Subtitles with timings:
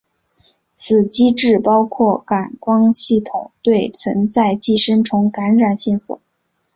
[0.71, 6.19] 此机制包括感官系统对存在寄生虫感染线索。